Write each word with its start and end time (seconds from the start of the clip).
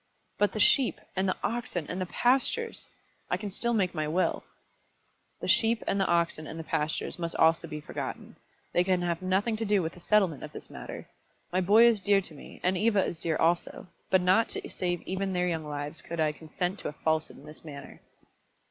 "But 0.39 0.53
the 0.53 0.59
sheep, 0.59 0.99
and 1.15 1.29
the 1.29 1.37
oxen, 1.43 1.85
and 1.87 2.01
the 2.01 2.07
pastures! 2.07 2.87
I 3.29 3.37
can 3.37 3.51
still 3.51 3.75
make 3.75 3.93
my 3.93 4.07
will." 4.07 4.43
"The 5.41 5.47
sheep, 5.47 5.83
and 5.85 5.99
the 6.01 6.07
oxen, 6.07 6.47
and 6.47 6.59
the 6.59 6.63
pastures 6.63 7.19
must 7.19 7.35
also 7.35 7.67
be 7.67 7.79
forgotten. 7.81 8.35
They 8.73 8.83
can 8.83 9.03
have 9.03 9.21
nothing 9.21 9.57
to 9.57 9.63
do 9.65 9.83
with 9.83 9.93
the 9.93 9.99
settlement 9.99 10.41
of 10.41 10.53
this 10.53 10.71
matter. 10.71 11.07
My 11.53 11.61
boy 11.61 11.85
is 11.85 11.99
dear 12.01 12.19
to 12.19 12.33
me, 12.33 12.59
and 12.63 12.75
Eva 12.79 13.05
is 13.05 13.19
dear 13.19 13.37
also, 13.37 13.89
but 14.09 14.21
not 14.21 14.49
to 14.49 14.67
save 14.71 15.03
even 15.03 15.33
their 15.33 15.47
young 15.47 15.67
lives 15.67 16.01
could 16.01 16.19
I 16.19 16.31
consent 16.31 16.79
to 16.79 16.87
a 16.87 16.93
falsehood 16.93 17.37
in 17.37 17.45
this 17.45 17.63
matter." 17.63 17.99